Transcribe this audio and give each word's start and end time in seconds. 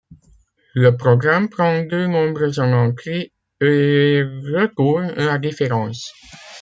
Le 0.73 0.97
programme 0.97 1.47
prend 1.47 1.83
deux 1.83 2.07
nombres 2.07 2.59
en 2.59 2.73
entrée 2.73 3.33
et 3.61 4.23
retourne 4.51 5.11
la 5.13 5.37
différence. 5.37 6.11